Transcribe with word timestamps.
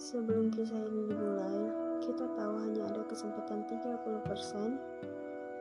Sebelum 0.00 0.48
kisah 0.48 0.80
ini 0.80 1.12
dimulai, 1.12 1.60
kita 2.00 2.24
tahu 2.32 2.54
hanya 2.64 2.88
ada 2.88 3.04
kesempatan 3.04 3.68
30%, 3.68 4.80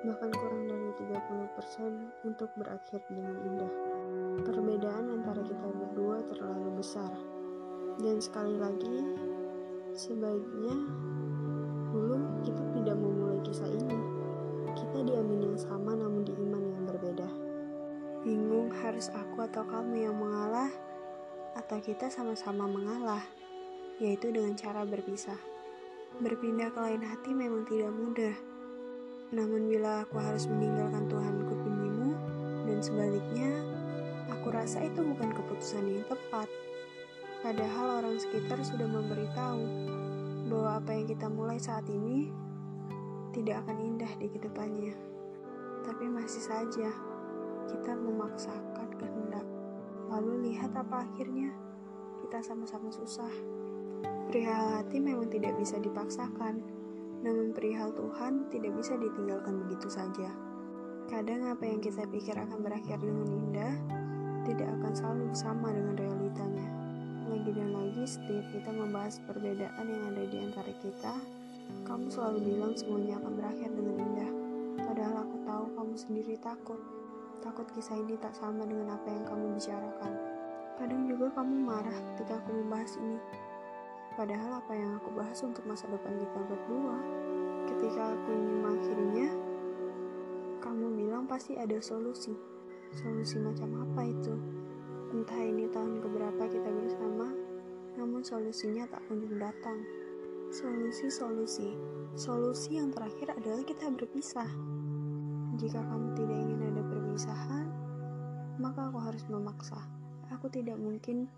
bahkan 0.07 0.31
kurang 0.31 0.63
dari 0.63 0.95
30% 0.95 2.23
untuk 2.23 2.47
berakhir 2.55 3.03
dengan 3.11 3.35
indah. 3.35 3.73
Perbedaan 4.47 5.11
antara 5.11 5.43
kita 5.43 5.67
berdua 5.67 6.23
terlalu 6.31 6.79
besar. 6.79 7.11
Dan 7.99 8.23
sekali 8.23 8.55
lagi, 8.55 9.11
sebaiknya 9.91 10.87
dulu 11.91 12.39
kita 12.39 12.63
tidak 12.79 12.95
memulai 12.95 13.43
kisah 13.43 13.67
ini. 13.67 13.99
Kita 14.71 15.03
di 15.03 15.19
amin 15.19 15.51
yang 15.51 15.59
sama 15.59 15.99
namun 15.99 16.23
di 16.23 16.31
iman 16.31 16.63
yang 16.63 16.87
berbeda. 16.87 17.27
Bingung 18.23 18.71
harus 18.71 19.11
aku 19.11 19.43
atau 19.43 19.67
kamu 19.67 20.07
yang 20.07 20.15
mengalah, 20.15 20.71
atau 21.59 21.75
kita 21.83 22.07
sama-sama 22.07 22.71
mengalah 22.71 23.27
yaitu 23.99 24.31
dengan 24.31 24.55
cara 24.55 24.87
berpisah. 24.87 25.37
Berpindah 26.23 26.71
ke 26.71 26.79
lain 26.79 27.03
hati 27.03 27.31
memang 27.35 27.67
tidak 27.67 27.91
mudah. 27.91 28.35
Namun 29.29 29.69
bila 29.69 30.07
aku 30.07 30.17
harus 30.17 30.49
meninggalkan 30.49 31.05
Tuhanku 31.05 31.53
demimu 31.61 32.11
dan 32.65 32.79
sebaliknya, 32.81 33.51
aku 34.33 34.49
rasa 34.49 34.81
itu 34.87 35.03
bukan 35.03 35.29
keputusan 35.35 35.85
yang 35.85 36.03
tepat. 36.07 36.49
Padahal 37.39 38.03
orang 38.03 38.17
sekitar 38.19 38.59
sudah 38.65 38.89
memberitahu 38.89 39.63
bahwa 40.49 40.81
apa 40.81 40.91
yang 40.97 41.05
kita 41.07 41.27
mulai 41.29 41.61
saat 41.61 41.85
ini 41.87 42.33
tidak 43.31 43.63
akan 43.63 43.77
indah 43.79 44.11
di 44.17 44.27
ke 44.27 44.39
depannya. 44.41 44.95
Tapi 45.85 46.09
masih 46.09 46.43
saja 46.43 46.89
kita 47.69 47.93
memaksakan 47.93 48.89
kehendak. 48.97 49.45
Lalu 50.09 50.49
lihat 50.49 50.73
apa 50.73 51.05
akhirnya? 51.05 51.53
Kita 52.25 52.41
sama-sama 52.41 52.89
susah. 52.89 53.31
Perihal 54.29 54.77
hati 54.77 55.01
memang 55.01 55.25
tidak 55.33 55.57
bisa 55.57 55.81
dipaksakan, 55.81 56.61
namun 57.25 57.49
perihal 57.49 57.89
Tuhan 57.97 58.45
tidak 58.53 58.77
bisa 58.77 58.93
ditinggalkan 58.93 59.65
begitu 59.65 59.89
saja. 59.89 60.29
Kadang 61.09 61.49
apa 61.49 61.65
yang 61.65 61.81
kita 61.81 62.05
pikir 62.05 62.37
akan 62.37 62.61
berakhir 62.61 63.01
dengan 63.01 63.25
indah, 63.25 63.73
tidak 64.45 64.69
akan 64.77 64.93
selalu 64.93 65.33
sama 65.33 65.73
dengan 65.73 65.97
realitanya. 65.97 66.67
Lagi 67.25 67.57
dan 67.57 67.73
lagi 67.73 68.03
setiap 68.05 68.45
kita 68.53 68.69
membahas 68.69 69.17
perbedaan 69.25 69.85
yang 69.89 70.03
ada 70.13 70.23
di 70.29 70.37
antara 70.45 70.73
kita, 70.77 71.13
kamu 71.89 72.05
selalu 72.13 72.37
bilang 72.53 72.73
semuanya 72.77 73.17
akan 73.17 73.33
berakhir 73.33 73.69
dengan 73.73 73.95
indah. 73.97 74.31
Padahal 74.85 75.25
aku 75.25 75.37
tahu 75.41 75.65
kamu 75.73 75.93
sendiri 75.97 76.35
takut. 76.37 76.77
Takut 77.41 77.65
kisah 77.73 77.97
ini 77.97 78.13
tak 78.21 78.37
sama 78.37 78.61
dengan 78.69 78.93
apa 78.93 79.09
yang 79.09 79.25
kamu 79.25 79.57
bicarakan. 79.57 80.13
Kadang 80.77 81.01
juga 81.09 81.33
kamu 81.33 81.55
marah 81.65 81.97
ketika 82.13 82.37
aku 82.37 82.53
membahas 82.53 82.93
ini. 83.01 83.17
Padahal 84.19 84.59
apa 84.59 84.75
yang 84.75 84.99
aku 84.99 85.15
bahas 85.15 85.39
untuk 85.47 85.63
masa 85.63 85.87
depan 85.87 86.11
kita 86.19 86.43
berdua, 86.43 86.99
ketika 87.71 88.11
aku 88.11 88.35
ingin 88.35 88.57
mengakhirinya, 88.59 89.29
kamu 90.59 90.91
bilang 90.91 91.23
pasti 91.23 91.55
ada 91.55 91.79
solusi. 91.79 92.35
Solusi 92.99 93.39
macam 93.39 93.79
apa 93.79 94.03
itu? 94.03 94.35
Entah 95.15 95.39
ini 95.39 95.71
tahun 95.71 96.03
keberapa 96.03 96.51
kita 96.51 96.67
bersama, 96.67 97.31
namun 97.95 98.19
solusinya 98.19 98.91
tak 98.91 98.99
kunjung 99.07 99.39
datang. 99.39 99.87
Solusi-solusi. 100.51 101.79
Solusi 102.19 102.75
yang 102.75 102.91
terakhir 102.91 103.39
adalah 103.39 103.63
kita 103.63 103.87
berpisah. 103.87 104.51
Jika 105.55 105.79
kamu 105.79 106.19
tidak 106.19 106.37
ingin 106.43 106.61
ada 106.75 106.83
perpisahan, 106.83 107.71
maka 108.59 108.91
aku 108.91 108.99
harus 108.99 109.23
memaksa. 109.31 109.79
Aku 110.35 110.51
tidak 110.51 110.75
mungkin 110.75 111.31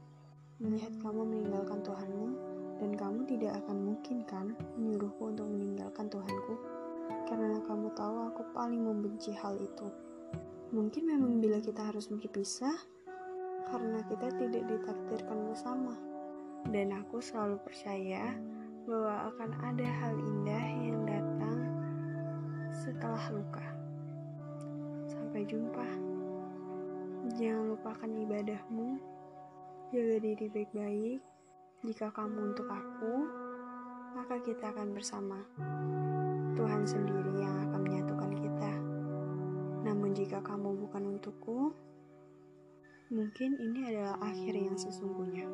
melihat 0.57 0.97
kamu 0.97 1.29
meninggalkan 1.29 1.85
Tuhanmu 1.85 2.51
dan 2.81 2.97
kamu 2.97 3.29
tidak 3.29 3.61
akan 3.61 3.93
mungkin 3.93 4.25
kan 4.25 4.57
menyuruhku 4.73 5.29
untuk 5.29 5.45
meninggalkan 5.45 6.09
Tuhanku? 6.09 6.57
Karena 7.29 7.61
kamu 7.61 7.93
tahu 7.93 8.33
aku 8.33 8.41
paling 8.57 8.81
membenci 8.81 9.29
hal 9.37 9.53
itu. 9.61 9.85
Mungkin 10.73 11.05
memang 11.05 11.37
bila 11.37 11.61
kita 11.61 11.93
harus 11.93 12.09
berpisah, 12.09 12.73
karena 13.69 14.01
kita 14.09 14.33
tidak 14.33 14.65
ditakdirkan 14.65 15.37
bersama. 15.45 15.93
Dan 16.73 16.97
aku 16.97 17.21
selalu 17.21 17.61
percaya 17.61 18.33
bahwa 18.89 19.29
akan 19.29 19.49
ada 19.61 19.87
hal 20.01 20.13
indah 20.17 20.65
yang 20.81 20.99
datang 21.05 21.59
setelah 22.73 23.21
luka. 23.29 23.65
Sampai 25.05 25.45
jumpa. 25.45 25.85
Jangan 27.37 27.77
lupakan 27.77 28.09
ibadahmu. 28.09 28.97
Jaga 29.93 30.17
diri 30.23 30.47
baik-baik 30.49 31.30
jika 31.81 32.13
kamu 32.13 32.53
untuk 32.53 32.69
aku, 32.69 33.25
maka 34.13 34.37
kita 34.45 34.69
akan 34.69 34.93
bersama. 34.93 35.41
Tuhan 36.53 36.85
sendiri 36.85 37.41
yang 37.41 37.57
akan 37.65 37.81
menyatukan 37.81 38.31
kita. 38.37 38.73
Namun 39.89 40.13
jika 40.13 40.45
kamu 40.45 40.77
bukan 40.77 41.17
untukku, 41.17 41.73
mungkin 43.09 43.57
ini 43.57 43.89
adalah 43.89 44.13
akhir 44.21 44.53
yang 44.53 44.77
sesungguhnya. 44.77 45.49